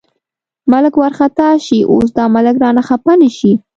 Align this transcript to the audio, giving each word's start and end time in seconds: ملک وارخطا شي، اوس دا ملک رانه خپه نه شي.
ملک 0.71 0.93
وارخطا 1.01 1.49
شي، 1.65 1.79
اوس 1.91 2.07
دا 2.17 2.25
ملک 2.35 2.55
رانه 2.63 2.81
خپه 2.89 3.13
نه 3.21 3.29
شي. 3.37 3.51